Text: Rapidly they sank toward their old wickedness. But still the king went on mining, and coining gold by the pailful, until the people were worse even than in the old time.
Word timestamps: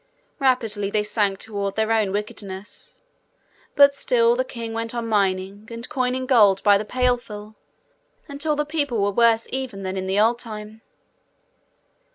Rapidly 0.39 0.89
they 0.89 1.03
sank 1.03 1.37
toward 1.37 1.75
their 1.75 1.91
old 1.91 2.09
wickedness. 2.09 3.01
But 3.75 3.93
still 3.93 4.35
the 4.35 4.43
king 4.43 4.73
went 4.73 4.95
on 4.95 5.05
mining, 5.05 5.69
and 5.71 5.87
coining 5.89 6.25
gold 6.25 6.63
by 6.63 6.79
the 6.79 6.85
pailful, 6.85 7.53
until 8.27 8.55
the 8.55 8.65
people 8.65 8.97
were 8.99 9.11
worse 9.11 9.47
even 9.51 9.83
than 9.83 9.95
in 9.97 10.07
the 10.07 10.19
old 10.19 10.39
time. 10.39 10.81